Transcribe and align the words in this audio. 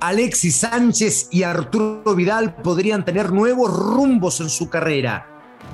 Alexis 0.00 0.56
Sánchez 0.56 1.28
y 1.30 1.42
Arturo 1.42 2.14
Vidal 2.14 2.54
podrían 2.56 3.04
tener 3.04 3.32
nuevos 3.32 3.70
rumbos 3.70 4.40
en 4.40 4.48
su 4.48 4.70
carrera. 4.70 5.26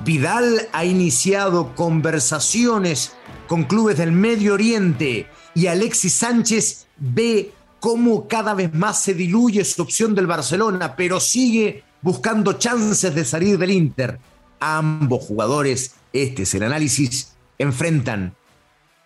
Vidal 0.03 0.67
ha 0.73 0.83
iniciado 0.83 1.73
conversaciones 1.75 3.13
con 3.47 3.63
clubes 3.63 3.97
del 3.97 4.11
Medio 4.11 4.53
Oriente 4.53 5.27
y 5.55 5.67
Alexis 5.67 6.13
Sánchez 6.13 6.87
ve 6.97 7.53
cómo 7.79 8.27
cada 8.27 8.53
vez 8.53 8.73
más 8.73 9.01
se 9.01 9.13
diluye 9.13 9.63
su 9.63 9.81
opción 9.81 10.13
del 10.13 10.27
Barcelona, 10.27 10.95
pero 10.97 11.21
sigue 11.21 11.83
buscando 12.01 12.53
chances 12.53 13.15
de 13.15 13.23
salir 13.23 13.57
del 13.57 13.71
Inter. 13.71 14.19
Ambos 14.59 15.23
jugadores, 15.23 15.95
este 16.11 16.43
es 16.43 16.53
el 16.53 16.63
análisis, 16.63 17.33
enfrentan 17.57 18.35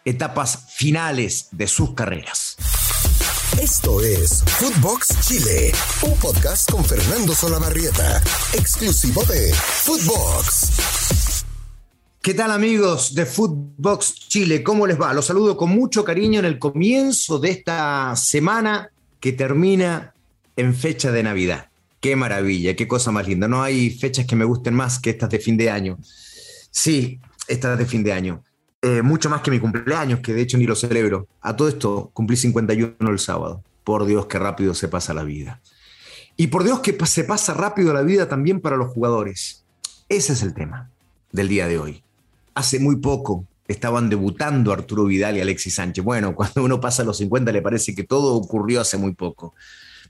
etapas 0.04 0.66
finales 0.74 1.50
de 1.52 1.68
sus 1.68 1.94
carreras. 1.94 2.58
Esto 3.60 4.02
es 4.02 4.44
Footbox 4.46 5.20
Chile, 5.28 5.74
un 6.04 6.18
podcast 6.18 6.72
con 6.72 6.86
Fernando 6.86 7.36
Solabarrieta, 7.36 8.24
exclusivo 8.54 9.24
de 9.26 9.54
Footbox. 9.54 11.44
¿Qué 12.22 12.34
tal 12.34 12.52
amigos 12.52 13.14
de 13.14 13.26
Footbox 13.26 14.30
Chile? 14.30 14.64
¿Cómo 14.64 14.88
les 14.88 15.00
va? 15.00 15.14
Los 15.14 15.26
saludo 15.26 15.58
con 15.58 15.70
mucho 15.70 16.04
cariño 16.06 16.40
en 16.40 16.46
el 16.46 16.60
comienzo 16.60 17.40
de 17.40 17.52
esta 17.52 18.16
semana 18.16 18.90
que 19.20 19.34
termina 19.34 20.14
en 20.56 20.74
fecha 20.74 21.12
de 21.12 21.22
Navidad. 21.22 21.70
Qué 22.00 22.16
maravilla, 22.16 22.76
qué 22.76 22.88
cosa 22.88 23.12
más 23.12 23.28
linda. 23.28 23.48
No 23.48 23.62
hay 23.62 23.92
fechas 23.92 24.26
que 24.26 24.38
me 24.38 24.46
gusten 24.46 24.74
más 24.74 24.98
que 24.98 25.10
estas 25.10 25.30
de 25.30 25.40
fin 25.40 25.58
de 25.58 25.70
año. 25.70 25.98
Sí, 26.72 27.20
estas 27.48 27.78
de 27.78 27.86
fin 27.86 28.02
de 28.02 28.14
año. 28.14 28.44
Eh, 28.84 29.04
mucho 29.04 29.30
más 29.30 29.42
que 29.42 29.52
mi 29.52 29.60
cumpleaños, 29.60 30.22
que 30.22 30.34
de 30.34 30.42
hecho 30.42 30.58
ni 30.58 30.66
lo 30.66 30.76
celebro. 30.76 31.28
A 31.42 31.56
todo 31.56 31.68
esto 31.68 32.10
cumplí 32.14 32.36
51 32.36 32.96
el 33.00 33.20
sábado. 33.20 33.64
Por 33.84 34.06
Dios, 34.06 34.26
qué 34.26 34.40
rápido 34.40 34.74
se 34.74 34.88
pasa 34.88 35.14
la 35.14 35.24
vida. 35.24 35.62
Y 36.36 36.48
por 36.48 36.64
Dios 36.64 36.80
que 36.80 36.98
se 37.06 37.24
pasa 37.24 37.54
rápido 37.54 37.94
la 37.94 38.02
vida 38.02 38.28
también 38.28 38.60
para 38.60 38.78
los 38.78 38.92
jugadores. 38.92 39.64
Ese 40.10 40.34
es 40.34 40.42
el 40.42 40.54
tema 40.54 40.90
del 41.32 41.48
día 41.48 41.68
de 41.68 41.78
hoy. 41.78 42.04
Hace 42.56 42.80
muy 42.80 42.96
poco 42.96 43.46
estaban 43.68 44.10
debutando 44.10 44.74
Arturo 44.74 45.06
Vidal 45.06 45.38
y 45.38 45.42
Alexis 45.42 45.76
Sánchez. 45.76 46.04
Bueno, 46.04 46.36
cuando 46.36 46.64
uno 46.64 46.82
pasa 46.82 47.04
los 47.04 47.18
50 47.18 47.52
le 47.52 47.62
parece 47.62 47.94
que 47.94 48.04
todo 48.04 48.36
ocurrió 48.36 48.82
hace 48.82 48.98
muy 48.98 49.14
poco. 49.14 49.54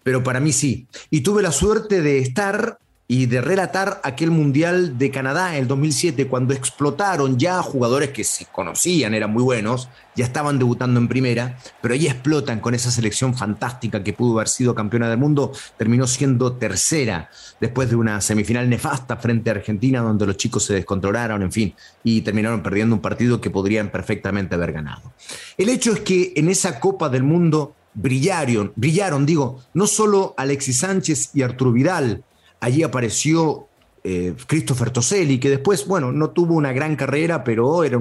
Pero 0.04 0.24
para 0.24 0.40
mí 0.40 0.54
sí. 0.54 0.88
Y 1.10 1.22
tuve 1.22 1.42
la 1.44 1.52
suerte 1.52 2.02
de 2.02 2.20
estar 2.20 2.80
y 3.12 3.26
de 3.26 3.42
relatar 3.42 4.00
aquel 4.06 4.32
Mundial 4.32 4.98
de 4.98 5.12
Canadá 5.12 5.54
en 5.54 5.64
el 5.64 5.68
2007, 5.68 6.28
cuando 6.28 6.54
explotaron 6.54 7.38
ya 7.38 7.62
jugadores 7.62 8.12
que 8.12 8.24
se 8.24 8.46
conocían, 8.46 9.14
eran 9.14 9.34
muy 9.34 9.44
buenos, 9.44 9.90
ya 10.16 10.24
estaban 10.24 10.58
debutando 10.58 10.98
en 10.98 11.10
primera, 11.10 11.58
pero 11.82 11.94
ahí 11.94 12.08
explotan 12.08 12.62
con 12.62 12.74
esa 12.74 12.90
selección 12.90 13.36
fantástica 13.36 14.02
que 14.02 14.14
pudo 14.14 14.36
haber 14.36 14.48
sido 14.48 14.74
campeona 14.74 15.10
del 15.10 15.18
mundo, 15.18 15.52
terminó 15.76 16.08
siendo 16.08 16.54
tercera 16.54 17.30
después 17.60 17.90
de 17.90 17.98
una 17.98 18.22
semifinal 18.22 18.70
nefasta 18.70 19.18
frente 19.18 19.50
a 19.50 19.56
Argentina, 19.56 20.00
donde 20.00 20.26
los 20.26 20.38
chicos 20.38 20.64
se 20.64 20.76
descontrolaron, 20.76 21.42
en 21.42 21.52
fin, 21.52 21.76
y 22.06 22.22
terminaron 22.22 22.64
perdiendo 22.64 22.96
un 22.96 23.02
partido 23.02 23.42
que 23.42 23.50
podrían 23.50 23.92
perfectamente 23.92 24.56
haber 24.56 24.72
ganado. 24.72 25.12
El 25.58 25.68
hecho 25.68 25.92
es 25.92 26.00
que 26.00 26.32
en 26.38 26.48
esa 26.48 26.80
Copa 26.80 27.10
del 27.10 27.24
Mundo 27.24 27.76
brillaron, 27.94 28.72
brillaron, 28.78 29.26
digo, 29.26 29.60
no 29.74 29.86
solo 29.86 30.34
Alexis 30.38 30.78
Sánchez 30.78 31.32
y 31.34 31.42
Arturo 31.42 31.74
Vidal, 31.74 32.24
Allí 32.62 32.84
apareció 32.84 33.68
eh, 34.04 34.34
Christopher 34.48 34.90
Toselli, 34.90 35.40
que 35.40 35.50
después, 35.50 35.86
bueno, 35.86 36.12
no 36.12 36.30
tuvo 36.32 36.56
una 36.56 36.74
gran 36.74 36.96
carrera, 36.96 37.44
pero 37.44 37.84
era 37.84 38.00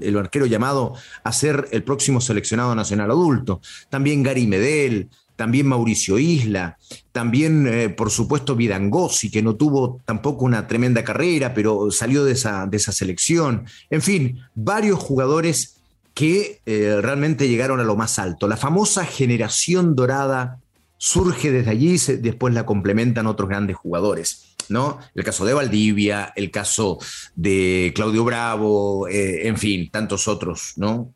el 0.00 0.18
arquero 0.18 0.46
llamado 0.46 0.94
a 1.22 1.32
ser 1.32 1.68
el 1.70 1.84
próximo 1.84 2.20
seleccionado 2.20 2.74
nacional 2.74 3.10
adulto. 3.10 3.60
También 3.90 4.22
Gary 4.22 4.46
Medel, 4.46 5.08
también 5.36 5.68
Mauricio 5.68 6.18
Isla, 6.18 6.76
también, 7.12 7.68
eh, 7.68 7.88
por 7.88 8.10
supuesto, 8.10 8.56
Vidangosi, 8.56 9.30
que 9.30 9.40
no 9.40 9.54
tuvo 9.54 10.00
tampoco 10.04 10.44
una 10.44 10.66
tremenda 10.66 11.04
carrera, 11.04 11.54
pero 11.54 11.92
salió 11.92 12.24
de 12.24 12.32
esa, 12.32 12.66
de 12.66 12.76
esa 12.76 12.90
selección. 12.90 13.64
En 13.90 14.02
fin, 14.02 14.40
varios 14.56 14.98
jugadores 14.98 15.76
que 16.14 16.60
eh, 16.66 16.98
realmente 17.00 17.48
llegaron 17.48 17.78
a 17.78 17.84
lo 17.84 17.94
más 17.94 18.18
alto. 18.18 18.48
La 18.48 18.56
famosa 18.56 19.04
generación 19.04 19.94
dorada 19.94 20.58
surge 20.98 21.50
desde 21.50 21.70
allí, 21.70 21.94
y 21.94 22.12
después 22.16 22.52
la 22.52 22.66
complementan 22.66 23.26
otros 23.26 23.48
grandes 23.48 23.76
jugadores. 23.76 24.56
¿no? 24.68 24.98
El 25.14 25.24
caso 25.24 25.44
de 25.44 25.54
Valdivia, 25.54 26.32
el 26.36 26.50
caso 26.50 26.98
de 27.34 27.92
Claudio 27.94 28.24
Bravo, 28.24 29.08
eh, 29.08 29.48
en 29.48 29.56
fin, 29.56 29.90
tantos 29.90 30.28
otros, 30.28 30.74
¿no? 30.76 31.14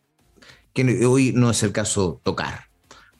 Que 0.73 1.05
hoy 1.05 1.33
no 1.35 1.51
es 1.51 1.63
el 1.63 1.73
caso 1.73 2.21
tocar. 2.23 2.69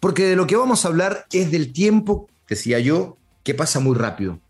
Porque 0.01 0.25
de 0.25 0.37
lo 0.37 0.47
que 0.47 0.57
vamos 0.57 0.85
a 0.85 0.89
hablar 0.89 1.27
es 1.33 1.51
del 1.51 1.73
tiempo, 1.73 2.29
decía 2.49 2.79
yo, 2.79 3.19
que 3.43 3.55
pasa 3.55 3.79
muy 3.79 3.97
rápido. 3.97 4.41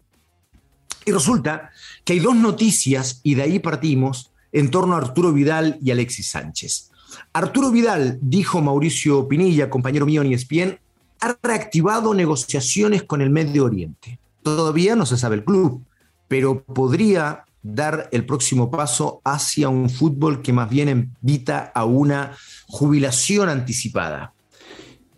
Y 1.04 1.10
resulta 1.10 1.70
que 2.04 2.12
hay 2.12 2.20
dos 2.20 2.36
noticias, 2.36 3.20
y 3.24 3.34
de 3.34 3.42
ahí 3.42 3.58
partimos, 3.58 4.30
en 4.52 4.70
torno 4.70 4.94
a 4.94 4.98
Arturo 4.98 5.32
Vidal 5.32 5.78
y 5.82 5.90
Alexis 5.90 6.30
Sánchez. 6.30 6.90
Arturo 7.32 7.70
Vidal, 7.70 8.18
dijo 8.22 8.60
Mauricio 8.60 9.26
Pinilla, 9.26 9.68
compañero 9.68 10.06
mío 10.06 10.22
en 10.22 10.32
ESPN, 10.32 10.78
ha 11.22 11.38
reactivado 11.40 12.14
negociaciones 12.14 13.04
con 13.04 13.22
el 13.22 13.30
Medio 13.30 13.64
Oriente. 13.64 14.18
Todavía 14.42 14.96
no 14.96 15.06
se 15.06 15.16
sabe 15.16 15.36
el 15.36 15.44
club, 15.44 15.84
pero 16.26 16.64
podría 16.64 17.44
dar 17.62 18.08
el 18.10 18.26
próximo 18.26 18.72
paso 18.72 19.20
hacia 19.24 19.68
un 19.68 19.88
fútbol 19.88 20.42
que 20.42 20.52
más 20.52 20.68
bien 20.68 20.88
invita 21.22 21.70
a 21.74 21.84
una 21.84 22.36
jubilación 22.66 23.48
anticipada. 23.48 24.34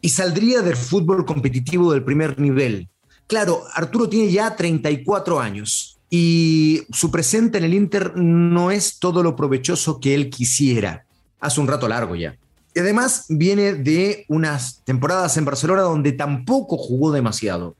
Y 0.03 0.11
saldría 0.11 0.61
del 0.61 0.77
fútbol 0.77 1.25
competitivo 1.25 1.91
del 1.91 2.05
primer 2.05 2.39
nivel. 2.39 2.91
Claro, 3.27 3.63
Arturo 3.73 4.07
tiene 4.07 4.31
ya 4.31 4.55
34 4.55 5.41
años 5.41 5.99
y 6.11 6.83
su 6.93 7.11
presente 7.11 7.57
en 7.57 7.65
el 7.65 7.73
Inter 7.73 8.15
no 8.15 8.71
es 8.71 8.99
todo 8.99 9.23
lo 9.23 9.35
provechoso 9.35 10.01
que 10.01 10.15
él 10.15 10.29
quisiera. 10.29 11.07
Hace 11.41 11.63
un 11.63 11.67
rato 11.67 11.89
largo 11.89 12.15
ya. 12.15 12.37
Y 12.75 12.81
además 12.81 13.27
viene 13.29 13.75
de 13.75 14.25
unas 14.29 14.83
temporadas 14.85 15.37
en 15.37 15.45
Barcelona 15.45 15.83
donde 15.83 16.13
tampoco 16.13 16.77
jugó 16.77 17.13
demasiado. 17.13 17.77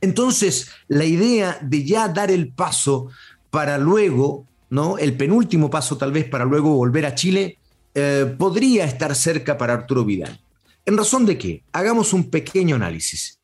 Entonces, 0.00 0.70
la 0.88 1.04
idea 1.04 1.58
de 1.62 1.84
ya 1.84 2.08
dar 2.08 2.30
el 2.30 2.48
paso 2.48 3.08
para 3.50 3.78
luego, 3.78 4.46
¿no? 4.70 4.98
El 4.98 5.16
penúltimo 5.16 5.70
paso 5.70 5.96
tal 5.96 6.12
vez 6.12 6.28
para 6.28 6.44
luego 6.44 6.74
volver 6.74 7.06
a 7.06 7.14
Chile, 7.14 7.58
eh, 7.94 8.34
podría 8.38 8.84
estar 8.84 9.14
cerca 9.14 9.56
para 9.56 9.74
Arturo 9.74 10.04
Vidal. 10.04 10.40
¿En 10.84 10.96
razón 10.96 11.26
de 11.26 11.38
qué? 11.38 11.62
Hagamos 11.72 12.12
un 12.12 12.30
pequeño 12.30 12.76
análisis. 12.76 13.37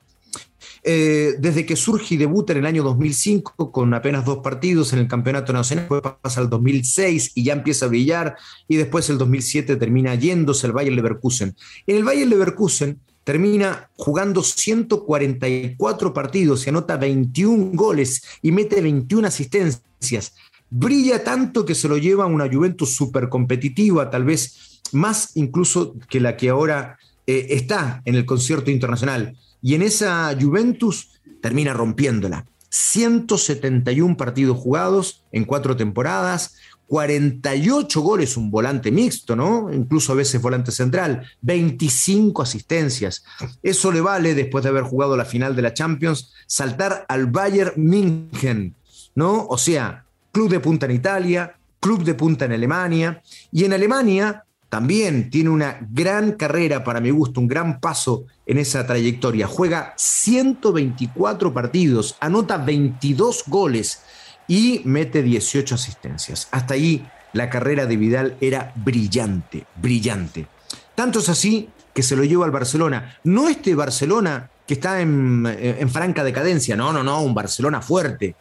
Eh, 0.87 1.37
desde 1.39 1.65
que 1.65 1.77
surge 1.77 2.15
y 2.15 2.19
debuta 2.19 2.53
en 2.53 2.59
el 2.59 2.67
año 2.67 2.83
2005 2.83 3.73
con 3.73 3.95
apenas 3.95 4.27
dos 4.27 4.39
partidos 4.39 4.93
en 4.93 4.99
el 4.99 5.09
Campeonato 5.09 5.51
Nacional, 5.55 5.89
después 5.89 6.15
pasa 6.21 6.43
al 6.43 6.51
2006 6.51 7.33
y 7.35 7.45
ya 7.45 7.55
empieza 7.55 7.87
a 7.87 7.89
brillar 7.89 8.37
y 8.69 8.77
después 8.77 9.09
el 9.09 9.17
2007 9.17 9.77
termina 9.77 10.15
yéndose 10.15 10.67
al 10.67 10.75
Bayern 10.75 10.95
Leverkusen. 10.95 11.57
En 11.87 11.97
el 11.97 12.05
Bayern 12.05 12.29
Leverkusen 12.29 13.01
termina 13.25 13.89
jugando 13.97 14.43
144 14.43 16.13
partidos 16.13 16.67
y 16.67 16.69
anota 16.69 16.99
21 16.99 17.71
goles 17.73 18.23
y 18.43 18.53
mete 18.53 18.83
21 18.83 19.27
asistencias. 19.27 20.35
Brilla 20.69 21.25
tanto 21.25 21.65
que 21.65 21.75
se 21.75 21.89
lo 21.89 21.97
lleva 21.97 22.25
a 22.25 22.27
una 22.27 22.53
Juventus 22.53 22.95
súper 22.95 23.31
competitiva, 23.31 24.11
tal 24.11 24.25
vez 24.25 24.83
más 24.93 25.35
incluso 25.35 25.97
que 26.11 26.21
la 26.21 26.37
que 26.37 26.51
ahora 26.51 26.99
eh, 27.27 27.47
está 27.51 28.03
en 28.05 28.17
el 28.17 28.27
concierto 28.27 28.71
internacional. 28.71 29.35
Y 29.65 29.75
en 29.75 29.81
esa 29.81 30.37
Juventus 30.39 31.19
termina 31.41 31.73
rompiéndola. 31.73 32.45
171 32.69 34.15
partidos 34.15 34.59
jugados 34.59 35.25
en 35.33 35.47
cuatro 35.47 35.75
temporadas, 35.75 36.57
48 36.87 38.01
goles, 38.03 38.37
un 38.37 38.51
volante 38.51 38.93
mixto, 38.93 39.35
¿no? 39.35 39.73
Incluso 39.73 40.13
a 40.13 40.17
veces 40.17 40.43
volante 40.43 40.71
central, 40.71 41.27
25 41.41 42.43
asistencias. 42.43 43.25
Eso 43.63 43.91
le 43.91 44.03
vale, 44.03 44.35
después 44.35 44.65
de 44.65 44.69
haber 44.69 44.83
jugado 44.83 45.17
la 45.17 45.25
final 45.25 45.57
de 45.57 45.63
la 45.63 45.73
Champions, 45.73 46.35
saltar 46.47 47.07
al 47.09 47.29
Bayern 47.29 47.73
München, 47.77 48.75
¿no? 49.15 49.47
O 49.47 49.57
sea, 49.57 50.05
club 50.31 50.51
de 50.51 50.61
punta 50.61 50.85
en 50.85 50.93
Italia, 50.93 51.57
club 51.81 52.05
de 52.05 52.13
punta 52.13 52.45
en 52.45 52.53
Alemania, 52.53 53.23
y 53.51 53.65
en 53.65 53.73
Alemania 53.73 54.45
también 54.75 55.31
tiene 55.31 55.51
una 55.51 55.79
gran 55.89 56.33
carrera, 56.33 56.83
para 56.83 56.99
mi 56.99 57.11
gusto, 57.11 57.39
un 57.39 57.47
gran 57.47 57.79
paso 57.79 58.25
en 58.45 58.59
esa 58.59 58.85
trayectoria. 58.85 59.47
Juega 59.47 59.95
124 59.97 61.55
partidos, 61.55 62.17
anota 62.19 62.57
22 62.57 63.45
goles 63.47 64.03
y 64.49 64.83
mete 64.85 65.23
18 65.23 65.77
asistencias. 65.77 66.49
Hasta 66.51 66.75
ahí 66.75 67.09
la 67.33 67.49
carrera 67.51 67.87
de 67.87 67.97
Vidal 67.97 68.37
era 68.41 68.73
brillante, 68.75 69.65
brillante. 69.81 70.49
Tanto 70.97 71.21
es 71.21 71.29
así 71.29 71.69
que 71.95 72.03
se 72.03 72.17
lo 72.17 72.25
lleva 72.25 72.45
al 72.45 72.51
Barcelona. 72.51 73.21
No 73.23 73.49
este 73.49 73.77
Barcelona 73.77 74.51
que 74.67 74.75
está 74.75 75.01
en, 75.01 75.47
en 75.47 75.89
franca 75.89 76.25
decadencia, 76.25 76.75
no, 76.75 76.93
no, 76.93 77.05
no, 77.05 77.23
un 77.23 77.33
Barcelona 77.33 77.81
fuerte. 77.81 78.35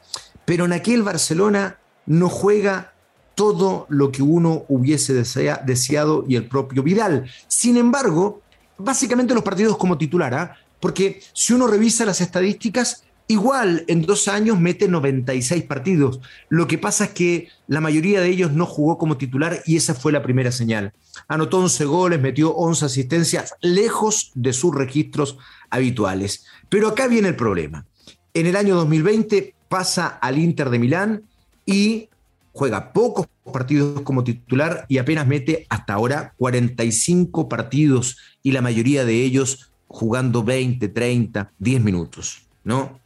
Pero 0.46 0.66
en 0.66 0.74
aquel 0.74 1.04
Barcelona 1.04 1.78
no 2.08 2.28
juega 2.28 2.93
todo 3.36 3.86
lo 3.90 4.12
que 4.12 4.22
uno 4.22 4.66
hubiese 4.68 5.14
deseado 5.14 6.26
y 6.28 6.36
el 6.36 6.48
propio 6.48 6.84
Vidal. 6.84 7.30
Sin 7.48 7.78
embargo, 7.78 8.42
básicamente 8.78 9.34
los 9.34 9.44
partidos 9.44 9.78
como 9.78 9.98
titular, 9.98 10.34
¿ah? 10.34 10.56
Porque 10.80 11.22
si 11.34 11.54
uno 11.54 11.68
revisa 11.68 12.06
las 12.06 12.20
estadísticas, 12.20 13.06
igual 13.28 13.86
en 13.88 14.02
dos 14.02 14.28
años 14.28 14.60
mete 14.60 14.88
96 14.88 15.64
partidos. 15.64 16.20
Lo 16.50 16.68
que 16.68 16.78
pasa 16.78 17.06
es 17.06 17.10
que 17.12 17.48
la 17.68 17.82
mayoría 17.82 18.22
de 18.22 18.30
ellos 18.30 18.52
no 18.52 18.66
jugó 18.66 18.98
como 18.98 19.18
titular 19.18 19.62
y 19.66 19.78
esa 19.78 19.94
fue 19.94 20.12
la 20.12 20.24
primera 20.24 20.52
señal. 20.52 20.94
Anotó 21.28 21.60
11 21.60 21.86
goles, 21.86 22.22
metió 22.22 22.54
11 22.54 22.86
asistencias, 22.86 23.56
lejos 23.62 24.32
de 24.36 24.52
sus 24.54 24.76
registros 24.76 25.38
habituales. 25.70 26.46
Pero 26.70 26.90
acá 26.90 27.08
viene 27.08 27.30
el 27.30 27.36
problema. 27.36 27.86
En 28.34 28.46
el 28.46 28.56
año 28.56 28.76
2020 28.76 29.56
pasa 29.70 30.08
al 30.08 30.38
Inter 30.38 30.70
de 30.70 30.80
Milán 30.80 31.24
y 31.66 32.10
juega 32.54 32.94
pocos 32.94 33.28
partidos 33.52 34.02
como 34.02 34.24
titular 34.24 34.86
y 34.88 35.00
apenas 35.00 35.28
mete 35.28 35.66
hasta 35.70 35.94
ahora 35.94 36.34
45 36.38 37.50
partidos 37.50 38.18
y 38.42 38.52
la 38.52 38.62
mayoría 38.62 39.04
de 39.04 39.24
ellos 39.24 39.72
jugando 39.88 40.44
20, 40.44 40.88
30, 40.88 41.52
10 41.60 41.84
minutos, 41.84 42.44
¿no? 42.64 43.00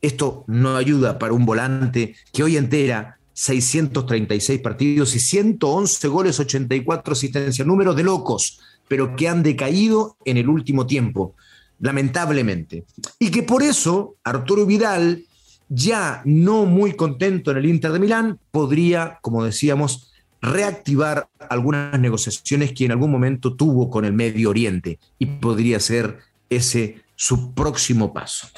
Esto 0.00 0.44
no 0.46 0.76
ayuda 0.76 1.18
para 1.18 1.32
un 1.32 1.46
volante 1.46 2.14
que 2.32 2.42
hoy 2.42 2.56
entera 2.56 3.18
636 3.32 4.60
partidos 4.60 5.14
y 5.14 5.20
111 5.20 6.08
goles, 6.08 6.40
84 6.40 7.12
asistencias, 7.12 7.66
números 7.66 7.96
de 7.96 8.02
locos, 8.02 8.60
pero 8.88 9.16
que 9.16 9.28
han 9.28 9.42
decaído 9.42 10.16
en 10.24 10.36
el 10.36 10.48
último 10.48 10.86
tiempo, 10.86 11.34
lamentablemente. 11.80 12.84
Y 13.18 13.30
que 13.30 13.42
por 13.42 13.62
eso 13.62 14.16
Arturo 14.22 14.66
Vidal 14.66 15.24
ya 15.68 16.22
no 16.24 16.64
muy 16.66 16.94
contento 16.94 17.50
en 17.50 17.58
el 17.58 17.66
Inter 17.66 17.92
de 17.92 17.98
Milán, 17.98 18.38
podría, 18.50 19.18
como 19.22 19.44
decíamos, 19.44 20.12
reactivar 20.40 21.28
algunas 21.48 21.98
negociaciones 21.98 22.72
que 22.72 22.84
en 22.84 22.92
algún 22.92 23.10
momento 23.10 23.54
tuvo 23.54 23.88
con 23.88 24.04
el 24.04 24.12
Medio 24.12 24.50
Oriente 24.50 24.98
y 25.18 25.26
podría 25.26 25.80
ser 25.80 26.18
ese 26.50 27.02
su 27.16 27.54
próximo 27.54 28.12
paso. 28.12 28.48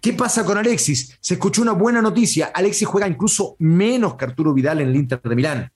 ¿Qué 0.00 0.12
pasa 0.12 0.44
con 0.44 0.56
Alexis? 0.56 1.18
Se 1.20 1.34
escuchó 1.34 1.62
una 1.62 1.72
buena 1.72 2.00
noticia. 2.00 2.52
Alexis 2.54 2.86
juega 2.86 3.08
incluso 3.08 3.56
menos 3.58 4.14
que 4.14 4.24
Arturo 4.24 4.54
Vidal 4.54 4.80
en 4.80 4.88
el 4.88 4.96
Inter 4.96 5.20
de 5.20 5.34
Milán. 5.34 5.72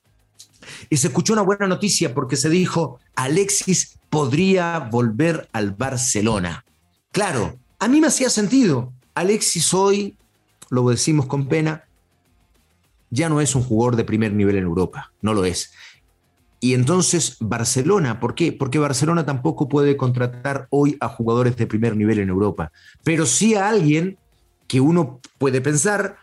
Y 0.89 0.97
se 0.97 1.07
escuchó 1.07 1.33
una 1.33 1.41
buena 1.41 1.67
noticia 1.67 2.13
porque 2.13 2.37
se 2.37 2.49
dijo, 2.49 2.99
Alexis 3.15 3.99
podría 4.09 4.79
volver 4.79 5.49
al 5.51 5.71
Barcelona. 5.71 6.63
Claro, 7.11 7.57
a 7.79 7.87
mí 7.87 7.99
me 7.99 8.07
hacía 8.07 8.29
sentido. 8.29 8.93
Alexis 9.13 9.73
hoy 9.73 10.15
lo 10.71 10.89
decimos 10.89 11.27
con 11.27 11.47
pena, 11.47 11.83
ya 13.11 13.29
no 13.29 13.41
es 13.41 13.55
un 13.55 13.61
jugador 13.61 13.97
de 13.97 14.05
primer 14.05 14.33
nivel 14.33 14.55
en 14.55 14.63
Europa, 14.63 15.11
no 15.21 15.33
lo 15.33 15.43
es. 15.45 15.73
Y 16.61 16.73
entonces 16.73 17.35
Barcelona, 17.41 18.19
¿por 18.19 18.35
qué? 18.35 18.53
Porque 18.53 18.79
Barcelona 18.79 19.25
tampoco 19.25 19.67
puede 19.67 19.97
contratar 19.97 20.67
hoy 20.69 20.95
a 21.01 21.09
jugadores 21.09 21.57
de 21.57 21.67
primer 21.67 21.97
nivel 21.97 22.19
en 22.19 22.29
Europa, 22.29 22.71
pero 23.03 23.25
sí 23.25 23.53
a 23.53 23.67
alguien 23.67 24.17
que 24.67 24.79
uno 24.79 25.19
puede 25.37 25.59
pensar 25.59 26.17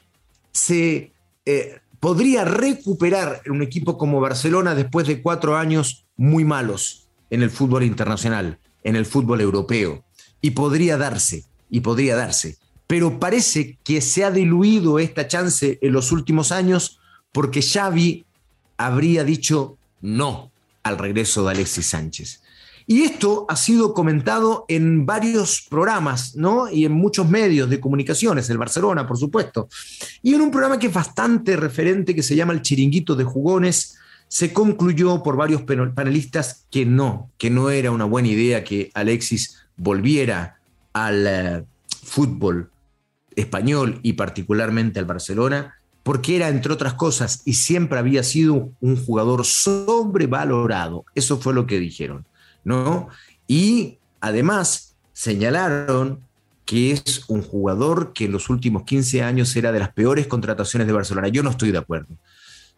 se 0.50 1.12
eh, 1.44 1.80
podría 2.00 2.46
recuperar 2.46 3.42
un 3.50 3.62
equipo 3.62 3.98
como 3.98 4.20
Barcelona 4.20 4.74
después 4.74 5.06
de 5.06 5.20
cuatro 5.20 5.58
años 5.58 6.06
muy 6.16 6.44
malos 6.46 7.06
en 7.28 7.42
el 7.42 7.50
fútbol 7.50 7.82
internacional, 7.82 8.58
en 8.82 8.96
el 8.96 9.04
fútbol 9.04 9.42
europeo, 9.42 10.04
y 10.40 10.52
podría 10.52 10.96
darse, 10.96 11.44
y 11.68 11.80
podría 11.80 12.16
darse 12.16 12.56
pero 12.88 13.20
parece 13.20 13.78
que 13.84 14.00
se 14.00 14.24
ha 14.24 14.30
diluido 14.32 14.98
esta 14.98 15.28
chance 15.28 15.78
en 15.80 15.92
los 15.92 16.10
últimos 16.10 16.50
años 16.50 16.98
porque 17.32 17.62
Xavi 17.62 18.24
habría 18.78 19.24
dicho 19.24 19.76
no 20.00 20.50
al 20.82 20.98
regreso 20.98 21.44
de 21.44 21.50
Alexis 21.50 21.86
Sánchez. 21.86 22.42
Y 22.86 23.02
esto 23.02 23.44
ha 23.50 23.56
sido 23.56 23.92
comentado 23.92 24.64
en 24.68 25.04
varios 25.04 25.66
programas, 25.68 26.34
¿no? 26.34 26.70
Y 26.70 26.86
en 26.86 26.92
muchos 26.92 27.28
medios 27.28 27.68
de 27.68 27.78
comunicaciones, 27.78 28.48
el 28.48 28.56
Barcelona, 28.56 29.06
por 29.06 29.18
supuesto. 29.18 29.68
Y 30.22 30.32
en 30.32 30.40
un 30.40 30.50
programa 30.50 30.78
que 30.78 30.86
es 30.86 30.94
bastante 30.94 31.54
referente, 31.56 32.14
que 32.14 32.22
se 32.22 32.34
llama 32.34 32.54
El 32.54 32.62
Chiringuito 32.62 33.14
de 33.14 33.24
Jugones, 33.24 33.98
se 34.28 34.54
concluyó 34.54 35.22
por 35.22 35.36
varios 35.36 35.62
panelistas 35.62 36.64
que 36.70 36.86
no, 36.86 37.30
que 37.36 37.50
no 37.50 37.68
era 37.68 37.90
una 37.90 38.06
buena 38.06 38.28
idea 38.28 38.64
que 38.64 38.90
Alexis 38.94 39.58
volviera 39.76 40.58
al 40.94 41.26
eh, 41.26 41.64
fútbol 42.02 42.70
español 43.40 44.00
y 44.02 44.14
particularmente 44.14 44.98
al 44.98 45.04
Barcelona, 45.04 45.74
porque 46.02 46.36
era, 46.36 46.48
entre 46.48 46.72
otras 46.72 46.94
cosas, 46.94 47.42
y 47.44 47.54
siempre 47.54 47.98
había 47.98 48.22
sido 48.22 48.70
un 48.80 48.96
jugador 48.96 49.44
sobrevalorado. 49.44 51.04
Eso 51.14 51.38
fue 51.38 51.52
lo 51.54 51.66
que 51.66 51.78
dijeron, 51.78 52.24
¿no? 52.64 53.08
Y 53.46 53.98
además 54.20 54.96
señalaron 55.12 56.20
que 56.64 56.92
es 56.92 57.24
un 57.28 57.42
jugador 57.42 58.12
que 58.12 58.26
en 58.26 58.32
los 58.32 58.50
últimos 58.50 58.84
15 58.84 59.22
años 59.22 59.54
era 59.56 59.72
de 59.72 59.78
las 59.78 59.92
peores 59.92 60.26
contrataciones 60.26 60.86
de 60.86 60.92
Barcelona. 60.92 61.28
Yo 61.28 61.42
no 61.42 61.50
estoy 61.50 61.72
de 61.72 61.78
acuerdo. 61.78 62.14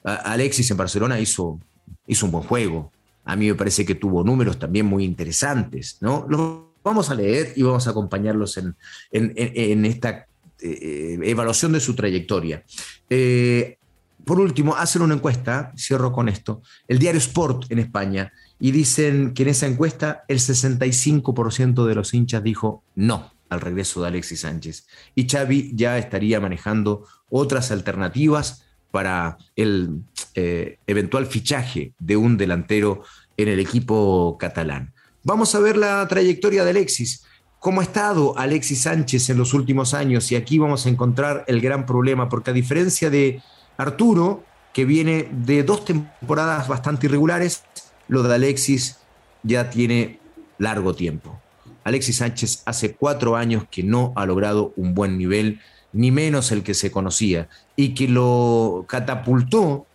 Alexis 0.04 0.70
en 0.70 0.76
Barcelona 0.76 1.20
hizo, 1.20 1.58
hizo 2.06 2.26
un 2.26 2.32
buen 2.32 2.44
juego. 2.44 2.92
A 3.24 3.36
mí 3.36 3.48
me 3.48 3.54
parece 3.54 3.84
que 3.84 3.94
tuvo 3.94 4.24
números 4.24 4.58
también 4.58 4.86
muy 4.86 5.04
interesantes, 5.04 5.98
¿no? 6.00 6.26
Los 6.28 6.60
vamos 6.82 7.10
a 7.10 7.14
leer 7.14 7.52
y 7.56 7.62
vamos 7.62 7.86
a 7.86 7.90
acompañarlos 7.90 8.56
en, 8.56 8.74
en, 9.12 9.32
en 9.36 9.84
esta 9.84 10.26
eh, 10.62 11.18
evaluación 11.22 11.72
de 11.72 11.80
su 11.80 11.94
trayectoria. 11.94 12.64
Eh, 13.08 13.78
por 14.24 14.38
último, 14.38 14.76
hacen 14.76 15.02
una 15.02 15.14
encuesta, 15.14 15.72
cierro 15.76 16.12
con 16.12 16.28
esto, 16.28 16.62
el 16.88 16.98
diario 16.98 17.18
Sport 17.18 17.70
en 17.70 17.78
España, 17.78 18.32
y 18.58 18.70
dicen 18.70 19.32
que 19.32 19.42
en 19.44 19.48
esa 19.48 19.66
encuesta 19.66 20.24
el 20.28 20.38
65% 20.38 21.86
de 21.86 21.94
los 21.94 22.12
hinchas 22.12 22.42
dijo 22.42 22.82
no 22.94 23.32
al 23.48 23.60
regreso 23.60 24.00
de 24.00 24.08
Alexis 24.08 24.40
Sánchez. 24.40 24.86
Y 25.14 25.28
Xavi 25.28 25.72
ya 25.74 25.98
estaría 25.98 26.40
manejando 26.40 27.06
otras 27.28 27.70
alternativas 27.72 28.64
para 28.90 29.38
el 29.56 30.02
eh, 30.34 30.78
eventual 30.86 31.26
fichaje 31.26 31.92
de 31.98 32.16
un 32.16 32.36
delantero 32.36 33.02
en 33.36 33.48
el 33.48 33.58
equipo 33.58 34.36
catalán. 34.38 34.92
Vamos 35.22 35.54
a 35.54 35.60
ver 35.60 35.76
la 35.76 36.06
trayectoria 36.08 36.64
de 36.64 36.70
Alexis 36.70 37.24
cómo 37.60 37.82
ha 37.82 37.84
estado 37.84 38.36
Alexis 38.38 38.82
Sánchez 38.82 39.30
en 39.30 39.38
los 39.38 39.54
últimos 39.54 39.94
años 39.94 40.32
y 40.32 40.36
aquí 40.36 40.58
vamos 40.58 40.86
a 40.86 40.88
encontrar 40.88 41.44
el 41.46 41.60
gran 41.60 41.86
problema, 41.86 42.28
porque 42.28 42.50
a 42.50 42.54
diferencia 42.54 43.10
de 43.10 43.42
Arturo, 43.76 44.42
que 44.72 44.84
viene 44.84 45.28
de 45.30 45.62
dos 45.62 45.84
temporadas 45.84 46.66
bastante 46.66 47.06
irregulares, 47.06 47.62
lo 48.08 48.22
de 48.22 48.34
Alexis 48.34 48.96
ya 49.42 49.70
tiene 49.70 50.18
largo 50.58 50.94
tiempo. 50.94 51.38
Alexis 51.84 52.16
Sánchez 52.16 52.62
hace 52.64 52.94
cuatro 52.94 53.36
años 53.36 53.64
que 53.70 53.82
no 53.82 54.12
ha 54.16 54.26
logrado 54.26 54.72
un 54.76 54.94
buen 54.94 55.18
nivel, 55.18 55.60
ni 55.92 56.10
menos 56.10 56.52
el 56.52 56.62
que 56.62 56.74
se 56.74 56.90
conocía, 56.90 57.48
y 57.76 57.94
que 57.94 58.08
lo 58.08 58.86
catapultó 58.88 59.86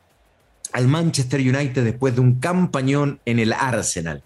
al 0.71 0.87
Manchester 0.87 1.39
United 1.39 1.83
después 1.83 2.13
de 2.15 2.21
un 2.21 2.39
campañón 2.39 3.19
en 3.25 3.39
el 3.39 3.53
Arsenal. 3.53 4.23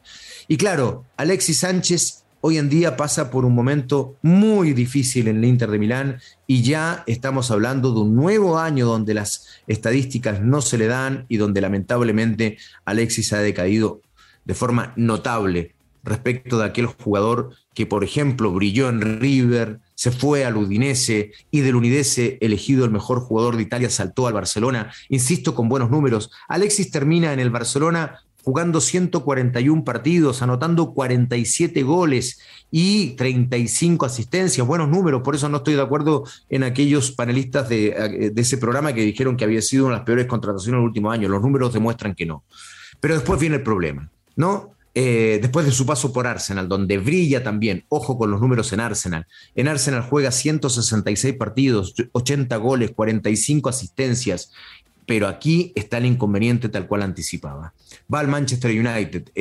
Y 0.47 0.57
claro, 0.57 1.05
Alexis 1.15 1.59
Sánchez 1.59 2.18
hoy 2.41 2.57
en 2.57 2.69
día 2.69 2.95
pasa 2.95 3.29
por 3.31 3.45
un 3.45 3.53
momento 3.53 4.15
muy 4.21 4.73
difícil 4.73 5.27
en 5.27 5.37
el 5.37 5.45
Inter 5.45 5.69
de 5.69 5.79
Milán 5.79 6.21
y 6.47 6.61
ya 6.61 7.03
estamos 7.07 7.51
hablando 7.51 7.93
de 7.93 8.01
un 8.01 8.15
nuevo 8.15 8.57
año 8.57 8.85
donde 8.85 9.13
las 9.13 9.47
estadísticas 9.67 10.41
no 10.41 10.61
se 10.61 10.77
le 10.77 10.87
dan 10.87 11.25
y 11.27 11.37
donde 11.37 11.61
lamentablemente 11.61 12.57
Alexis 12.85 13.33
ha 13.33 13.39
decaído 13.39 14.01
de 14.45 14.53
forma 14.53 14.93
notable 14.95 15.75
respecto 16.03 16.57
de 16.57 16.65
aquel 16.65 16.85
jugador 16.87 17.51
que, 17.73 17.85
por 17.85 18.03
ejemplo, 18.03 18.51
brilló 18.51 18.89
en 18.89 19.19
River, 19.19 19.79
se 19.95 20.11
fue 20.11 20.45
al 20.45 20.57
Udinese 20.57 21.31
y 21.51 21.59
del 21.59 21.75
Udinese, 21.75 22.37
elegido 22.41 22.85
el 22.85 22.91
mejor 22.91 23.19
jugador 23.19 23.57
de 23.57 23.63
Italia, 23.63 23.89
saltó 23.89 24.27
al 24.27 24.33
Barcelona, 24.33 24.91
insisto, 25.09 25.53
con 25.53 25.69
buenos 25.69 25.91
números. 25.91 26.31
Alexis 26.47 26.89
termina 26.89 27.33
en 27.33 27.39
el 27.39 27.49
Barcelona 27.49 28.21
jugando 28.43 28.81
141 28.81 29.83
partidos, 29.83 30.41
anotando 30.41 30.93
47 30.93 31.83
goles 31.83 32.39
y 32.71 33.11
35 33.11 34.05
asistencias, 34.05 34.65
buenos 34.65 34.89
números, 34.89 35.21
por 35.23 35.35
eso 35.35 35.49
no 35.49 35.57
estoy 35.57 35.75
de 35.75 35.81
acuerdo 35.81 36.23
en 36.49 36.63
aquellos 36.63 37.11
panelistas 37.11 37.69
de, 37.69 38.31
ese 38.35 38.57
programa 38.57 38.93
que 38.93 39.01
dijeron 39.01 39.37
que 39.37 39.43
había 39.43 39.61
sido 39.61 39.85
una 39.85 39.95
de 39.95 39.99
las 39.99 40.05
peores 40.05 40.25
contrataciones 40.27 40.77
en 40.77 40.81
el 40.81 40.87
último 40.87 41.11
año, 41.11 41.27
los 41.29 41.41
números 41.41 41.73
demuestran 41.73 42.15
que 42.15 42.25
no. 42.25 42.43
Pero 42.99 43.15
después 43.15 43.39
viene 43.39 43.57
el 43.57 43.63
problema, 43.63 44.09
¿no? 44.35 44.71
Eh, 44.95 45.37
después 45.41 45.65
de 45.65 45.71
su 45.71 45.85
paso 45.85 46.11
por 46.11 46.25
Arsenal, 46.25 46.67
donde 46.67 46.97
brilla 46.97 47.43
también, 47.43 47.85
ojo 47.89 48.17
con 48.17 48.31
los 48.31 48.41
números 48.41 48.73
en 48.73 48.79
Arsenal. 48.79 49.27
En 49.55 49.67
Arsenal 49.67 50.01
juega 50.01 50.31
166 50.31 51.35
partidos, 51.35 51.93
80 52.11 52.57
goles, 52.57 52.91
45 52.91 53.69
asistencias 53.69 54.51
pero 55.09 55.27
aquí 55.27 55.73
está 55.73 55.97
el 55.97 56.05
inconveniente 56.05 56.69
tal 56.69 56.85
cual 56.85 57.01
anticipaba. 57.01 57.73
Va 58.13 58.19
al 58.19 58.27
Manchester 58.27 58.69
United, 58.69 59.31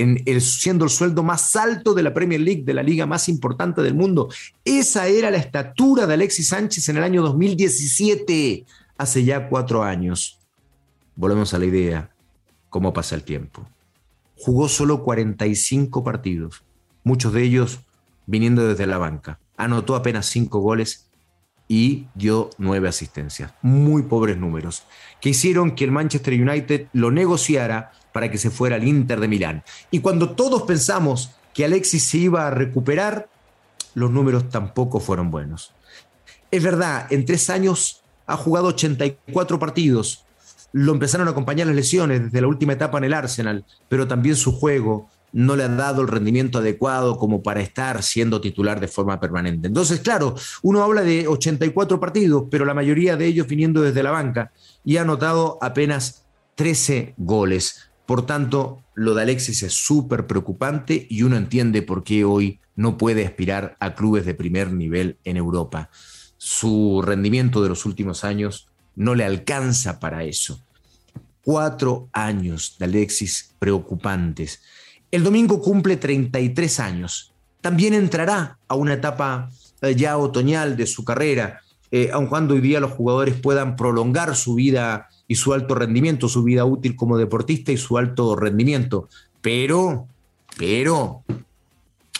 siendo 0.40 0.86
el 0.86 0.90
sueldo 0.90 1.22
más 1.22 1.54
alto 1.56 1.92
de 1.92 2.02
la 2.02 2.14
Premier 2.14 2.40
League, 2.40 2.62
de 2.64 2.72
la 2.72 2.82
liga 2.82 3.04
más 3.04 3.28
importante 3.28 3.82
del 3.82 3.92
mundo. 3.92 4.30
Esa 4.64 5.08
era 5.08 5.30
la 5.30 5.36
estatura 5.36 6.06
de 6.06 6.14
Alexis 6.14 6.48
Sánchez 6.48 6.88
en 6.88 6.96
el 6.96 7.02
año 7.02 7.20
2017, 7.20 8.64
hace 8.96 9.24
ya 9.24 9.50
cuatro 9.50 9.82
años. 9.82 10.38
Volvemos 11.14 11.52
a 11.52 11.58
la 11.58 11.66
idea, 11.66 12.12
cómo 12.70 12.94
pasa 12.94 13.14
el 13.14 13.24
tiempo. 13.24 13.68
Jugó 14.38 14.70
solo 14.70 15.04
45 15.04 16.02
partidos, 16.02 16.64
muchos 17.04 17.34
de 17.34 17.42
ellos 17.42 17.80
viniendo 18.24 18.66
desde 18.66 18.86
la 18.86 18.96
banca. 18.96 19.38
anotó 19.58 19.96
apenas 19.96 20.24
cinco 20.24 20.60
goles 20.60 21.07
y 21.68 22.06
dio 22.14 22.50
nueve 22.56 22.88
asistencias. 22.88 23.52
Muy 23.62 24.02
pobres 24.02 24.38
números, 24.38 24.84
que 25.20 25.28
hicieron 25.28 25.72
que 25.72 25.84
el 25.84 25.92
Manchester 25.92 26.34
United 26.34 26.88
lo 26.94 27.10
negociara 27.10 27.92
para 28.12 28.30
que 28.30 28.38
se 28.38 28.50
fuera 28.50 28.76
al 28.76 28.88
Inter 28.88 29.20
de 29.20 29.28
Milán. 29.28 29.62
Y 29.90 30.00
cuando 30.00 30.30
todos 30.30 30.62
pensamos 30.62 31.30
que 31.52 31.66
Alexis 31.66 32.04
se 32.04 32.18
iba 32.18 32.46
a 32.46 32.50
recuperar, 32.50 33.28
los 33.94 34.10
números 34.10 34.48
tampoco 34.48 34.98
fueron 34.98 35.30
buenos. 35.30 35.74
Es 36.50 36.62
verdad, 36.62 37.06
en 37.10 37.26
tres 37.26 37.50
años 37.50 38.02
ha 38.26 38.36
jugado 38.36 38.68
84 38.68 39.58
partidos. 39.58 40.24
Lo 40.72 40.92
empezaron 40.92 41.28
a 41.28 41.32
acompañar 41.32 41.66
las 41.66 41.76
lesiones 41.76 42.24
desde 42.24 42.40
la 42.40 42.48
última 42.48 42.72
etapa 42.72 42.98
en 42.98 43.04
el 43.04 43.14
Arsenal, 43.14 43.64
pero 43.88 44.08
también 44.08 44.36
su 44.36 44.52
juego 44.52 45.10
no 45.32 45.56
le 45.56 45.64
ha 45.64 45.68
dado 45.68 46.02
el 46.02 46.08
rendimiento 46.08 46.58
adecuado 46.58 47.18
como 47.18 47.42
para 47.42 47.60
estar 47.60 48.02
siendo 48.02 48.40
titular 48.40 48.80
de 48.80 48.88
forma 48.88 49.20
permanente. 49.20 49.68
Entonces, 49.68 50.00
claro, 50.00 50.34
uno 50.62 50.82
habla 50.82 51.02
de 51.02 51.28
84 51.28 52.00
partidos, 52.00 52.44
pero 52.50 52.64
la 52.64 52.74
mayoría 52.74 53.16
de 53.16 53.26
ellos 53.26 53.46
viniendo 53.46 53.82
desde 53.82 54.02
la 54.02 54.10
banca 54.10 54.52
y 54.84 54.96
ha 54.96 55.02
anotado 55.02 55.58
apenas 55.60 56.26
13 56.54 57.14
goles. 57.16 57.90
Por 58.06 58.24
tanto, 58.24 58.82
lo 58.94 59.14
de 59.14 59.22
Alexis 59.22 59.62
es 59.62 59.74
súper 59.74 60.26
preocupante 60.26 61.06
y 61.08 61.22
uno 61.22 61.36
entiende 61.36 61.82
por 61.82 62.02
qué 62.02 62.24
hoy 62.24 62.58
no 62.74 62.96
puede 62.96 63.26
aspirar 63.26 63.76
a 63.80 63.94
clubes 63.94 64.24
de 64.24 64.34
primer 64.34 64.72
nivel 64.72 65.18
en 65.24 65.36
Europa. 65.36 65.90
Su 66.36 67.02
rendimiento 67.04 67.62
de 67.62 67.68
los 67.68 67.84
últimos 67.84 68.24
años 68.24 68.68
no 68.96 69.14
le 69.14 69.24
alcanza 69.24 70.00
para 70.00 70.24
eso. 70.24 70.60
Cuatro 71.42 72.08
años 72.12 72.76
de 72.78 72.86
Alexis 72.86 73.54
preocupantes. 73.58 74.62
El 75.10 75.24
domingo 75.24 75.62
cumple 75.62 75.96
33 75.96 76.80
años. 76.80 77.32
También 77.60 77.94
entrará 77.94 78.58
a 78.68 78.74
una 78.74 78.94
etapa 78.94 79.50
eh, 79.80 79.94
ya 79.94 80.18
otoñal 80.18 80.76
de 80.76 80.86
su 80.86 81.04
carrera, 81.04 81.60
eh, 81.90 82.10
aun 82.12 82.26
cuando 82.26 82.54
hoy 82.54 82.60
día 82.60 82.80
los 82.80 82.92
jugadores 82.92 83.34
puedan 83.40 83.74
prolongar 83.76 84.36
su 84.36 84.54
vida 84.54 85.08
y 85.26 85.36
su 85.36 85.54
alto 85.54 85.74
rendimiento, 85.74 86.28
su 86.28 86.42
vida 86.42 86.64
útil 86.64 86.96
como 86.96 87.16
deportista 87.16 87.72
y 87.72 87.76
su 87.78 87.96
alto 87.96 88.36
rendimiento. 88.36 89.08
Pero, 89.40 90.06
pero, 90.56 91.22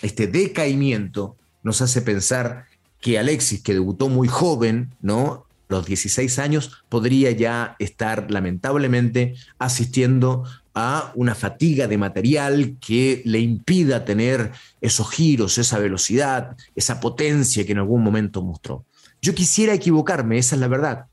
este 0.01 0.27
decaimiento 0.27 1.37
nos 1.63 1.83
hace 1.83 2.01
pensar 2.01 2.65
que 3.01 3.19
Alexis, 3.19 3.63
que 3.63 3.75
debutó 3.75 4.09
muy 4.09 4.29
joven, 4.29 4.95
¿no? 5.01 5.47
Los 5.69 5.85
16 5.85 6.39
años, 6.39 6.85
podría 6.89 7.31
ya 7.33 7.77
estar 7.79 8.31
lamentablemente 8.31 9.35
asistiendo 9.59 10.45
a 10.75 11.13
una 11.15 11.35
fatiga 11.35 11.89
de 11.89 11.99
material 11.99 12.77
que 12.81 13.23
le 13.25 13.41
impida 13.41 14.05
tener 14.05 14.53
esos 14.81 15.11
giros, 15.11 15.59
esa 15.59 15.79
velocidad, 15.79 16.57
esa 16.75 17.01
potencia 17.01 17.65
que 17.67 17.73
en 17.73 17.79
algún 17.79 18.03
momento 18.03 18.43
mostró. 18.43 18.85
Yo 19.21 19.35
quisiera 19.35 19.75
equivocarme, 19.75 20.39
esa 20.39 20.55
es 20.55 20.61
la 20.61 20.69
verdad. 20.69 21.07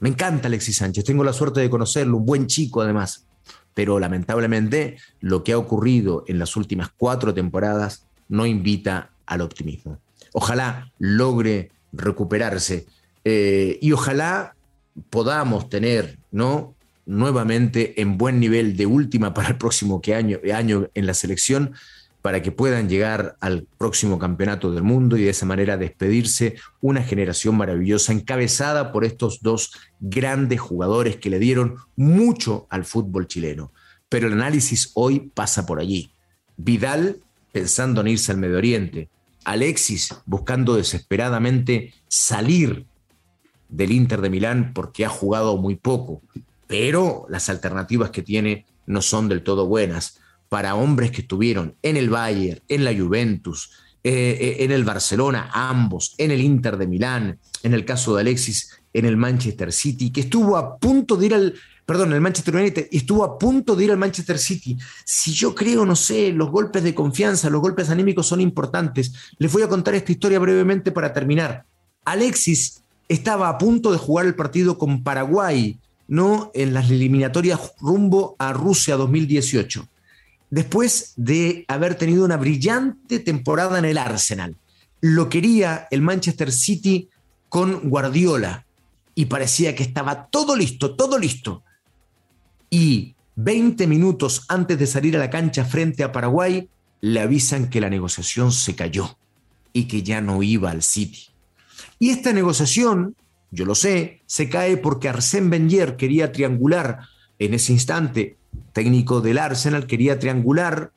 Me 0.00 0.10
encanta 0.10 0.48
Alexis 0.48 0.76
Sánchez, 0.76 1.04
tengo 1.04 1.24
la 1.24 1.32
suerte 1.32 1.60
de 1.60 1.70
conocerlo, 1.70 2.18
un 2.18 2.26
buen 2.26 2.46
chico 2.46 2.82
además, 2.82 3.26
pero 3.72 3.98
lamentablemente 3.98 4.98
lo 5.20 5.42
que 5.42 5.52
ha 5.52 5.58
ocurrido 5.58 6.24
en 6.26 6.38
las 6.38 6.56
últimas 6.56 6.90
cuatro 6.96 7.32
temporadas 7.32 8.06
no 8.28 8.44
invita 8.44 9.10
al 9.26 9.40
optimismo. 9.40 9.98
Ojalá 10.32 10.92
logre 10.98 11.70
recuperarse 11.92 12.86
eh, 13.24 13.78
y 13.80 13.92
ojalá 13.92 14.54
podamos 15.10 15.68
tener 15.68 16.18
¿no? 16.34 16.73
Nuevamente 17.06 18.00
en 18.00 18.18
buen 18.18 18.40
nivel 18.40 18.76
de 18.76 18.86
última 18.86 19.34
para 19.34 19.48
el 19.48 19.58
próximo 19.58 20.00
año, 20.14 20.38
año 20.52 20.88
en 20.94 21.06
la 21.06 21.14
selección 21.14 21.74
para 22.24 22.40
que 22.40 22.52
puedan 22.52 22.88
llegar 22.88 23.36
al 23.40 23.66
próximo 23.76 24.18
campeonato 24.18 24.72
del 24.72 24.82
mundo 24.82 25.18
y 25.18 25.24
de 25.24 25.28
esa 25.28 25.44
manera 25.44 25.76
despedirse 25.76 26.54
una 26.80 27.02
generación 27.02 27.54
maravillosa 27.54 28.14
encabezada 28.14 28.92
por 28.92 29.04
estos 29.04 29.42
dos 29.42 29.72
grandes 30.00 30.58
jugadores 30.58 31.16
que 31.16 31.28
le 31.28 31.38
dieron 31.38 31.76
mucho 31.96 32.66
al 32.70 32.86
fútbol 32.86 33.26
chileno. 33.26 33.72
Pero 34.08 34.28
el 34.28 34.32
análisis 34.32 34.90
hoy 34.94 35.30
pasa 35.34 35.66
por 35.66 35.80
allí. 35.80 36.12
Vidal 36.56 37.18
pensando 37.52 38.00
en 38.00 38.08
irse 38.08 38.32
al 38.32 38.38
Medio 38.38 38.56
Oriente, 38.56 39.10
Alexis 39.44 40.14
buscando 40.24 40.76
desesperadamente 40.76 41.92
salir 42.08 42.86
del 43.68 43.92
Inter 43.92 44.22
de 44.22 44.30
Milán 44.30 44.72
porque 44.72 45.04
ha 45.04 45.10
jugado 45.10 45.58
muy 45.58 45.76
poco, 45.76 46.22
pero 46.66 47.26
las 47.28 47.48
alternativas 47.48 48.10
que 48.10 48.22
tiene 48.22 48.66
no 48.86 49.02
son 49.02 49.28
del 49.28 49.42
todo 49.42 49.66
buenas 49.66 50.18
para 50.48 50.74
hombres 50.74 51.10
que 51.10 51.22
estuvieron 51.22 51.74
en 51.82 51.96
el 51.96 52.10
Bayern, 52.10 52.60
en 52.68 52.84
la 52.84 52.94
Juventus, 52.94 53.70
eh, 54.02 54.36
eh, 54.38 54.56
en 54.64 54.70
el 54.70 54.84
Barcelona, 54.84 55.50
ambos, 55.52 56.14
en 56.18 56.30
el 56.30 56.40
Inter 56.40 56.76
de 56.76 56.86
Milán, 56.86 57.38
en 57.62 57.74
el 57.74 57.84
caso 57.84 58.14
de 58.14 58.20
Alexis, 58.20 58.70
en 58.92 59.06
el 59.06 59.16
Manchester 59.16 59.72
City, 59.72 60.12
que 60.12 60.20
estuvo 60.20 60.56
a 60.56 60.76
punto 60.76 61.16
de 61.16 61.26
ir 61.26 61.34
al, 61.34 61.54
perdón, 61.86 62.12
el 62.12 62.20
Manchester 62.20 62.54
United, 62.54 62.88
estuvo 62.92 63.24
a 63.24 63.38
punto 63.38 63.74
de 63.74 63.84
ir 63.84 63.90
al 63.90 63.96
Manchester 63.96 64.38
City. 64.38 64.76
Si 65.04 65.32
yo 65.32 65.54
creo, 65.54 65.84
no 65.86 65.96
sé, 65.96 66.32
los 66.32 66.50
golpes 66.50 66.84
de 66.84 66.94
confianza, 66.94 67.50
los 67.50 67.62
golpes 67.62 67.90
anímicos 67.90 68.26
son 68.26 68.40
importantes. 68.40 69.12
Les 69.38 69.52
voy 69.52 69.62
a 69.62 69.68
contar 69.68 69.94
esta 69.94 70.12
historia 70.12 70.38
brevemente 70.38 70.92
para 70.92 71.12
terminar. 71.12 71.64
Alexis 72.04 72.82
estaba 73.08 73.48
a 73.48 73.58
punto 73.58 73.90
de 73.90 73.98
jugar 73.98 74.26
el 74.26 74.34
partido 74.34 74.78
con 74.78 75.02
Paraguay, 75.02 75.78
¿no? 76.08 76.50
En 76.54 76.74
las 76.74 76.90
eliminatorias 76.90 77.72
rumbo 77.80 78.36
a 78.38 78.52
Rusia 78.52 78.96
2018. 78.96 79.88
Después 80.50 81.14
de 81.16 81.64
haber 81.68 81.96
tenido 81.96 82.24
una 82.24 82.36
brillante 82.36 83.18
temporada 83.18 83.78
en 83.78 83.84
el 83.84 83.98
Arsenal. 83.98 84.56
Lo 85.00 85.28
quería 85.28 85.88
el 85.90 86.02
Manchester 86.02 86.52
City 86.52 87.08
con 87.48 87.88
Guardiola 87.88 88.66
y 89.14 89.26
parecía 89.26 89.74
que 89.74 89.82
estaba 89.82 90.26
todo 90.26 90.56
listo, 90.56 90.94
todo 90.96 91.18
listo 91.18 91.62
y 92.74 93.14
20 93.36 93.86
minutos 93.86 94.46
antes 94.48 94.76
de 94.76 94.88
salir 94.88 95.14
a 95.14 95.20
la 95.20 95.30
cancha 95.30 95.64
frente 95.64 96.02
a 96.02 96.10
Paraguay, 96.10 96.68
le 97.00 97.20
avisan 97.20 97.70
que 97.70 97.80
la 97.80 97.88
negociación 97.88 98.50
se 98.50 98.74
cayó 98.74 99.16
y 99.72 99.84
que 99.84 100.02
ya 100.02 100.20
no 100.20 100.42
iba 100.42 100.72
al 100.72 100.82
City. 100.82 101.28
Y 102.00 102.10
esta 102.10 102.32
negociación, 102.32 103.14
yo 103.54 103.64
lo 103.64 103.74
sé, 103.74 104.22
se 104.26 104.48
cae 104.48 104.76
porque 104.76 105.08
Arsène 105.08 105.50
Wenger 105.50 105.96
quería 105.96 106.32
triangular 106.32 107.00
en 107.38 107.54
ese 107.54 107.72
instante, 107.72 108.36
técnico 108.72 109.20
del 109.20 109.38
Arsenal, 109.38 109.86
quería 109.86 110.18
triangular 110.18 110.90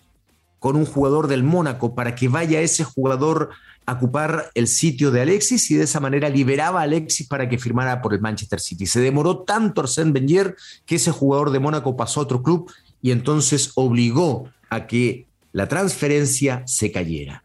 con 0.60 0.76
un 0.76 0.86
jugador 0.86 1.28
del 1.28 1.44
Mónaco 1.44 1.94
para 1.94 2.16
que 2.16 2.28
vaya 2.28 2.62
ese 2.62 2.84
jugador 2.84 3.52
ocupar 3.88 4.52
el 4.54 4.68
sitio 4.68 5.12
de 5.12 5.22
Alexis 5.22 5.72
y 5.72 5.76
de 5.76 5.84
esa 5.84 6.00
manera 6.00 6.30
liberaba 6.30 6.82
a 6.82 6.84
Alexis 6.84 7.28
para 7.28 7.48
que 7.48 7.58
firmara 7.58 8.02
por 8.02 8.14
el 8.14 8.20
Manchester 8.20 8.60
City. 8.60 8.86
Se 8.86 9.00
demoró 9.00 9.40
tanto 9.44 9.82
Arsène 9.82 10.12
Wenger 10.12 10.56
que 10.86 10.96
ese 10.96 11.12
jugador 11.12 11.52
de 11.52 11.60
Mónaco 11.60 11.96
pasó 11.96 12.20
a 12.20 12.24
otro 12.24 12.44
club 12.44 12.72
y 13.02 13.12
entonces 13.12 13.72
obligó 13.76 14.50
a 14.70 14.88
que 14.88 15.28
la 15.54 15.68
transferencia 15.68 16.64
se 16.66 16.92
cayera. 16.92 17.44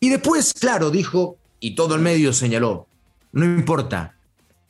Y 0.00 0.08
después, 0.08 0.52
claro, 0.54 0.90
dijo, 0.90 1.36
y 1.60 1.74
todo 1.74 1.94
el 1.94 2.00
medio 2.00 2.32
señaló, 2.32 2.86
no 3.32 3.44
importa, 3.44 4.17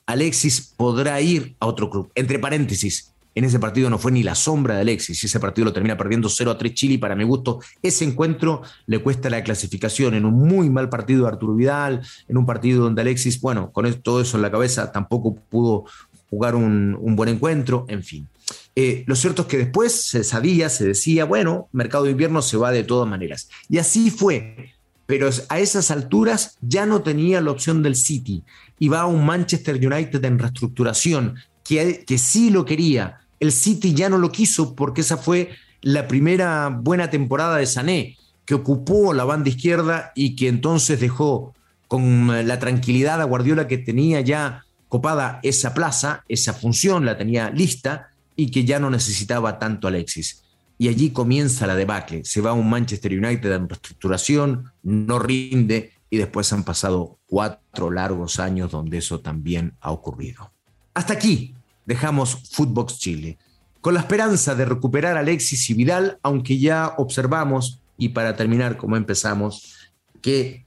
Alexis 0.09 0.73
podrá 0.75 1.21
ir 1.21 1.55
a 1.61 1.67
otro 1.67 1.91
club. 1.91 2.11
Entre 2.15 2.38
paréntesis, 2.38 3.12
en 3.35 3.45
ese 3.45 3.59
partido 3.59 3.91
no 3.91 3.99
fue 3.99 4.11
ni 4.11 4.23
la 4.23 4.35
sombra 4.35 4.75
de 4.75 4.81
Alexis. 4.81 5.23
Ese 5.23 5.38
partido 5.38 5.67
lo 5.67 5.73
termina 5.75 5.99
perdiendo 5.99 6.31
0 6.31 6.50
a 6.50 6.57
3 6.57 6.73
Chile. 6.73 6.99
para 6.99 7.15
mi 7.15 7.25
gusto, 7.25 7.61
ese 7.83 8.07
encuentro 8.07 8.62
le 8.87 9.00
cuesta 9.00 9.29
la 9.29 9.45
clasificación 9.45 10.15
en 10.15 10.25
un 10.25 10.33
muy 10.33 10.71
mal 10.71 10.88
partido 10.88 11.25
de 11.25 11.29
Arturo 11.29 11.55
Vidal, 11.55 12.00
en 12.27 12.38
un 12.38 12.47
partido 12.47 12.85
donde 12.85 13.03
Alexis, 13.03 13.38
bueno, 13.38 13.71
con 13.71 13.93
todo 14.00 14.23
eso 14.23 14.38
en 14.38 14.43
la 14.43 14.50
cabeza, 14.50 14.91
tampoco 14.93 15.35
pudo 15.35 15.85
jugar 16.31 16.55
un, 16.55 16.97
buen 17.15 17.29
encuentro, 17.29 17.85
en 17.88 18.03
fin. 18.03 18.27
Eh, 18.75 19.05
lo 19.07 19.15
cierto 19.15 19.43
es 19.43 19.49
que 19.49 19.59
después 19.59 19.93
se 19.93 20.25
sabía, 20.25 20.71
se 20.71 20.87
decía, 20.87 21.27
bueno, 21.27 21.69
mercado 21.73 22.05
de 22.05 22.12
invierno 22.12 22.41
se 22.41 22.57
va 22.57 22.73
de 22.73 22.83
todas 22.83 23.07
maneras. 23.07 23.50
Y 23.69 23.77
así 23.77 24.11
fue. 24.11 24.73
Pero 25.05 25.31
a 25.49 25.59
esas 25.59 25.91
alturas 25.91 26.59
ya 26.61 26.85
no 26.85 27.00
tenía 27.03 27.41
la 27.41 27.50
opción 27.50 27.83
del 27.83 27.95
City 27.95 28.43
y 28.78 28.88
va 28.88 29.00
a 29.00 29.06
un 29.06 29.25
Manchester 29.25 29.76
United 29.76 30.25
en 30.25 30.38
reestructuración 30.38 31.37
que, 31.64 32.04
que 32.06 32.18
sí 32.18 32.50
lo 32.50 32.64
quería, 32.64 33.20
el 33.40 33.52
City 33.52 33.94
ya 33.94 34.08
no 34.08 34.18
lo 34.18 34.32
quiso 34.32 34.75
porque 34.75 35.02
esa 35.02 35.16
fue 35.16 35.50
la 35.80 36.08
primera 36.08 36.68
buena 36.68 37.11
temporada 37.11 37.56
de 37.56 37.66
Sané, 37.66 38.16
que 38.44 38.54
ocupó 38.54 39.12
la 39.12 39.25
banda 39.25 39.50
izquierda 39.50 40.12
y 40.14 40.35
que 40.35 40.49
entonces 40.49 41.00
dejó 41.00 41.54
con 41.87 42.47
la 42.47 42.58
tranquilidad 42.58 43.20
a 43.20 43.25
Guardiola 43.25 43.68
que 43.68 43.78
tenía 43.78 44.20
ya 44.20 44.64
copada 44.88 45.40
esa 45.42 45.75
plaza, 45.75 46.25
esa 46.28 46.52
función 46.52 47.04
la 47.04 47.16
tenía 47.16 47.50
lista 47.50 48.11
y 48.37 48.50
que 48.50 48.64
ya 48.64 48.78
no 48.78 48.90
necesitaba 48.90 49.58
tanto 49.58 49.88
Alexis. 49.88 50.42
Y 50.78 50.88
allí 50.88 51.11
comienza 51.11 51.66
la 51.66 51.75
debacle. 51.75 52.25
Se 52.25 52.40
va 52.40 52.50
a 52.50 52.54
un 52.54 52.70
Manchester 52.70 53.12
United 53.12 53.52
en 53.52 53.68
reestructuración, 53.68 54.73
no 54.82 55.18
rinde 55.18 55.92
y 56.11 56.17
después 56.17 56.53
han 56.53 56.65
pasado 56.65 57.19
cuatro 57.27 57.91
largos 57.91 58.41
años 58.41 58.71
donde 58.71 58.99
eso 58.99 59.21
también 59.21 59.75
ha 59.81 59.91
ocurrido. 59.91 60.53
Hasta 60.95 61.15
aquí 61.15 61.55
dejamos 61.85 62.50
Footbox 62.50 62.99
Chile, 62.99 63.38
con 63.81 63.95
la 63.95 64.00
esperanza 64.00 64.55
de 64.55 64.65
recuperar 64.65 65.17
a 65.17 65.21
Alexis 65.21 65.71
y 65.71 65.75
Vidal, 65.75 66.19
aunque 66.23 66.59
ya 66.59 66.95
observamos, 66.99 67.81
y 67.97 68.11
para 68.11 68.37
terminar 68.37 68.77
como 68.77 68.97
empezamos, 68.97 69.91
que 70.21 70.65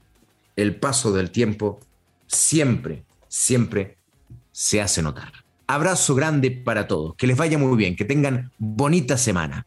el 0.56 0.76
paso 0.76 1.12
del 1.12 1.30
tiempo 1.30 1.80
siempre, 2.26 3.04
siempre 3.28 3.98
se 4.50 4.80
hace 4.80 5.02
notar. 5.02 5.32
Abrazo 5.66 6.14
grande 6.14 6.50
para 6.50 6.86
todos, 6.86 7.14
que 7.16 7.26
les 7.26 7.36
vaya 7.36 7.58
muy 7.58 7.76
bien, 7.76 7.96
que 7.96 8.04
tengan 8.04 8.50
bonita 8.58 9.16
semana. 9.16 9.66